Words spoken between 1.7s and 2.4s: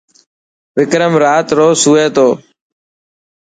سوي ٿو.